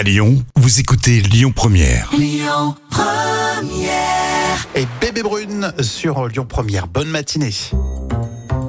À 0.00 0.02
Lyon, 0.02 0.42
vous 0.56 0.80
écoutez 0.80 1.20
Lyon 1.20 1.52
Première. 1.54 2.10
et 4.74 4.86
Bébé 4.98 5.22
Brune 5.22 5.74
sur 5.82 6.26
Lyon 6.26 6.46
Première. 6.48 6.86
Bonne 6.86 7.08
matinée. 7.08 7.52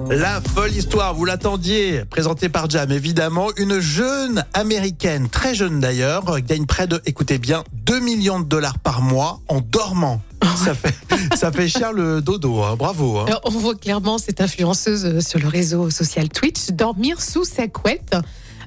La 0.09 0.41
folle 0.41 0.75
histoire, 0.75 1.13
vous 1.13 1.23
l'attendiez, 1.23 2.04
présentée 2.04 2.49
par 2.49 2.70
Jam, 2.70 2.91
évidemment. 2.91 3.47
Une 3.55 3.79
jeune 3.79 4.44
américaine, 4.54 5.29
très 5.29 5.55
jeune 5.55 5.79
d'ailleurs, 5.79 6.41
gagne 6.41 6.65
près 6.65 6.86
de, 6.86 7.02
écoutez 7.05 7.38
bien, 7.38 7.63
2 7.86 8.02
millions 8.02 8.42
de 8.42 8.46
dollars 8.46 8.78
par 8.79 9.02
mois 9.02 9.40
en 9.48 9.62
dormant. 9.62 10.22
Ça 10.58 10.76
fait, 10.76 10.94
ça 11.38 11.54
fait 11.54 11.70
cher 11.70 11.94
le 11.94 12.20
dodo, 12.22 12.62
hein. 12.62 12.76
bravo. 12.76 13.20
hein. 13.20 13.26
Alors, 13.28 13.42
on 13.46 13.52
voit 13.52 13.76
clairement 13.76 14.18
cette 14.18 14.42
influenceuse 14.42 15.06
euh, 15.06 15.22
sur 15.22 15.40
le 15.40 15.48
réseau 15.48 15.90
social 15.92 16.27
Twitch 16.27 16.72
dormir 16.72 17.22
sous 17.22 17.45
sa 17.45 17.70
couette. 17.70 18.18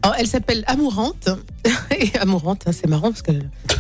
Alors, 0.05 0.16
elle 0.18 0.27
s'appelle 0.27 0.64
Amourante. 0.66 1.30
Et 1.98 2.14
Amourante, 2.18 2.64
hein, 2.66 2.73
c'est 2.73 2.86
marrant 2.86 3.11
parce 3.11 3.23
que 3.23 3.32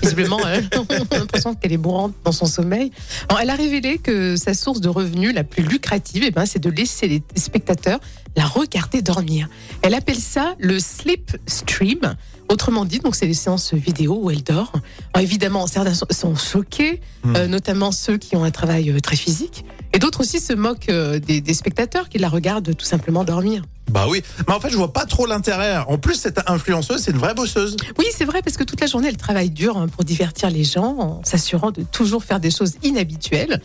visiblement, 0.02 0.38
on 0.78 1.14
a 1.14 1.18
l'impression 1.18 1.54
qu'elle 1.54 1.72
est 1.72 1.76
mourante 1.76 2.14
dans 2.24 2.32
son 2.32 2.46
sommeil. 2.46 2.90
Alors, 3.28 3.42
elle 3.42 3.50
a 3.50 3.54
révélé 3.54 3.98
que 3.98 4.34
sa 4.36 4.54
source 4.54 4.80
de 4.80 4.88
revenus 4.88 5.34
la 5.34 5.44
plus 5.44 5.62
lucrative, 5.62 6.22
eh 6.26 6.30
ben, 6.30 6.46
c'est 6.46 6.60
de 6.60 6.70
laisser 6.70 7.08
les 7.08 7.22
spectateurs 7.36 8.00
la 8.36 8.46
regarder 8.46 9.02
dormir. 9.02 9.48
Elle 9.82 9.92
appelle 9.94 10.16
ça 10.18 10.54
le 10.58 10.80
sleep 10.80 11.36
stream. 11.46 12.00
Autrement 12.48 12.84
dit, 12.86 12.98
donc 13.00 13.14
c'est 13.16 13.26
les 13.26 13.34
séances 13.34 13.74
vidéo 13.74 14.18
où 14.22 14.30
elle 14.30 14.42
dort. 14.42 14.72
Alors, 15.12 15.22
évidemment, 15.22 15.66
certains 15.66 15.94
sont- 15.94 16.06
sont 16.10 16.34
choqués, 16.36 17.00
Hmm. 17.22 17.36
euh, 17.36 17.46
notamment 17.48 17.92
ceux 17.92 18.16
qui 18.18 18.34
ont 18.36 18.44
un 18.44 18.50
travail 18.50 18.90
euh, 18.90 19.00
très 19.00 19.16
physique. 19.16 19.64
Et 19.94 19.98
d'autres 19.98 20.20
aussi 20.20 20.40
se 20.40 20.52
moquent 20.52 20.88
euh, 20.90 21.18
des, 21.20 21.40
des 21.40 21.54
spectateurs 21.54 22.08
qui 22.08 22.18
la 22.18 22.28
regardent 22.28 22.76
tout 22.76 22.84
simplement 22.84 23.24
dormir. 23.24 23.62
Bah 23.90 24.06
oui, 24.08 24.22
mais 24.48 24.52
en 24.54 24.58
fait, 24.60 24.70
je 24.70 24.76
vois 24.76 24.92
pas 24.92 25.06
trop 25.06 25.24
l'intérêt. 25.26 25.76
En 25.88 25.98
plus, 25.98 26.14
cette 26.14 26.40
influenceuse, 26.50 27.00
c'est 27.02 27.12
une 27.12 27.18
vraie 27.18 27.34
bosseuse. 27.34 27.76
Oui, 27.98 28.06
c'est 28.16 28.24
vrai, 28.24 28.42
parce 28.42 28.56
que 28.56 28.64
toute 28.64 28.80
la 28.80 28.86
journée, 28.88 29.08
elle 29.08 29.16
travaille 29.16 29.50
dur 29.50 29.76
hein, 29.76 29.86
pour 29.88 30.02
divertir 30.04 30.50
les 30.50 30.64
gens, 30.64 30.96
en 30.98 31.20
s'assurant 31.24 31.70
de 31.70 31.82
toujours 31.84 32.24
faire 32.24 32.40
des 32.40 32.50
choses 32.50 32.72
inhabituelles. 32.82 33.60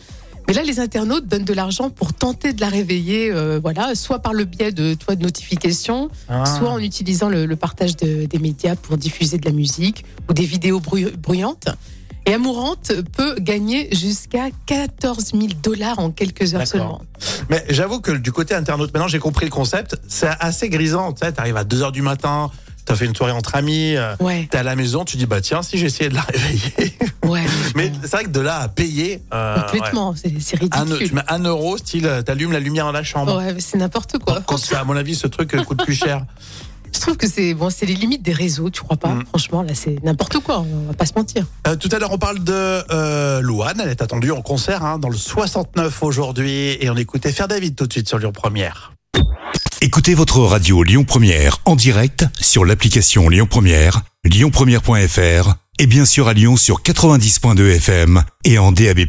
Mais 0.46 0.54
là, 0.54 0.62
les 0.62 0.78
internautes 0.80 1.26
donnent 1.26 1.44
de 1.44 1.52
l'argent 1.54 1.90
pour 1.90 2.12
tenter 2.12 2.52
de 2.52 2.60
la 2.60 2.68
réveiller, 2.68 3.30
euh, 3.32 3.58
voilà, 3.62 3.94
soit 3.94 4.18
par 4.20 4.32
le 4.32 4.44
biais 4.44 4.72
de, 4.72 4.94
toi, 4.94 5.16
de 5.16 5.22
notifications, 5.22 6.10
Ah. 6.28 6.44
soit 6.44 6.70
en 6.70 6.78
utilisant 6.78 7.28
le, 7.28 7.46
le 7.46 7.56
partage 7.56 7.96
de- 7.96 8.26
des 8.26 8.38
médias 8.38 8.76
pour 8.76 8.96
diffuser 8.98 9.38
de 9.38 9.46
la 9.46 9.52
musique 9.52 10.04
ou 10.28 10.32
des 10.32 10.44
vidéos 10.46 10.80
bruy- 10.80 11.10
bruyantes. 11.16 11.68
Et 12.30 12.34
Amourante 12.34 12.92
peut 13.16 13.34
gagner 13.40 13.88
jusqu'à 13.92 14.50
14 14.66 15.32
000 15.32 15.46
dollars 15.60 15.98
en 15.98 16.12
quelques 16.12 16.54
heures 16.54 16.64
seulement. 16.64 17.02
Mais 17.48 17.64
j'avoue 17.70 18.00
que 18.00 18.12
du 18.12 18.30
côté 18.30 18.54
internaute, 18.54 18.92
maintenant 18.94 19.08
j'ai 19.08 19.18
compris 19.18 19.46
le 19.46 19.50
concept, 19.50 19.96
c'est 20.06 20.30
assez 20.38 20.68
grisant. 20.68 21.12
Tu 21.12 21.26
sais, 21.26 21.32
t'arrives 21.32 21.56
à 21.56 21.64
2h 21.64 21.90
du 21.90 22.02
matin, 22.02 22.48
t'as 22.84 22.94
fait 22.94 23.06
une 23.06 23.16
soirée 23.16 23.32
entre 23.32 23.56
amis, 23.56 23.96
euh, 23.96 24.14
Ouais, 24.20 24.46
t'es 24.48 24.58
à 24.58 24.62
la 24.62 24.76
maison, 24.76 25.04
tu 25.04 25.16
dis 25.16 25.26
bah 25.26 25.40
tiens, 25.40 25.62
si 25.62 25.76
j'essayais 25.76 26.08
de 26.08 26.14
la 26.14 26.20
réveiller. 26.32 26.94
ouais. 27.24 27.42
Mais 27.74 27.90
c'est 28.02 28.12
vrai 28.12 28.24
que 28.26 28.30
de 28.30 28.40
là 28.40 28.58
à 28.60 28.68
payer. 28.68 29.22
euh, 29.34 29.56
ouais. 29.56 29.62
complètement, 29.72 30.14
c'est 30.14 30.32
c'est 30.40 30.62
Un, 30.72 30.84
tu 30.86 30.92
ridicule. 30.92 31.14
mets 31.16 31.22
un 31.26 31.40
euro, 31.42 31.78
style, 31.78 32.08
t'allumes 32.24 32.52
la 32.52 32.60
lumière 32.60 32.84
dans 32.84 32.92
la 32.92 33.02
chambre. 33.02 33.36
Ouais, 33.38 33.56
c'est 33.58 33.76
n'importe 33.76 34.18
quoi. 34.18 34.40
Quand 34.46 34.56
à 34.72 34.84
mon 34.84 34.94
avis, 34.96 35.16
ce 35.16 35.26
truc 35.26 35.52
euh, 35.54 35.64
coûte 35.64 35.82
plus 35.84 35.94
cher. 35.96 36.24
Je 37.00 37.06
trouve 37.06 37.16
que 37.16 37.28
c'est 37.28 37.54
bon, 37.54 37.70
c'est 37.70 37.86
les 37.86 37.94
limites 37.94 38.22
des 38.22 38.34
réseaux, 38.34 38.68
tu 38.68 38.82
crois 38.82 38.98
pas 38.98 39.10
Mm. 39.14 39.24
Franchement, 39.28 39.62
là, 39.62 39.74
c'est 39.74 39.96
n'importe 40.04 40.38
quoi. 40.40 40.60
On 40.60 40.86
va 40.88 40.92
pas 40.92 41.06
se 41.06 41.12
mentir. 41.16 41.46
Euh, 41.66 41.76
tout 41.76 41.88
à 41.92 41.98
l'heure, 41.98 42.12
on 42.12 42.18
parle 42.18 42.40
de 42.44 42.52
euh, 42.52 43.40
Louane. 43.40 43.80
Elle 43.82 43.88
est 43.88 44.02
attendue 44.02 44.30
en 44.32 44.42
concert 44.42 44.84
hein, 44.84 44.98
dans 44.98 45.08
le 45.08 45.16
69 45.16 46.02
aujourd'hui. 46.02 46.76
Et 46.80 46.90
on 46.90 46.96
écoutait 46.96 47.32
Faire 47.32 47.48
David 47.48 47.74
tout 47.74 47.86
de 47.86 47.92
suite 47.92 48.08
sur 48.08 48.18
Lyon 48.18 48.32
Première. 48.32 48.92
Écoutez 49.80 50.14
votre 50.14 50.40
radio 50.40 50.82
Lyon 50.82 51.04
Première 51.04 51.58
en 51.64 51.74
direct 51.74 52.26
sur 52.38 52.66
l'application 52.66 53.30
Lyon 53.30 53.46
Première, 53.48 54.02
lyonpremière.fr 54.24 55.54
et 55.78 55.86
bien 55.86 56.04
sûr 56.04 56.28
à 56.28 56.34
Lyon 56.34 56.58
sur 56.58 56.82
90.2 56.82 57.76
FM 57.76 58.22
et 58.44 58.58
en 58.58 58.72
DAB+. 58.72 59.06